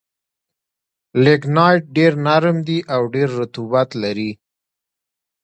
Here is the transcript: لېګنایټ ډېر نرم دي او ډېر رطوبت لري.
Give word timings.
لېګنایټ 1.23 1.83
ډېر 1.97 2.13
نرم 2.25 2.57
دي 2.67 2.79
او 2.93 3.01
ډېر 3.13 3.29
رطوبت 3.39 3.89
لري. 4.03 4.31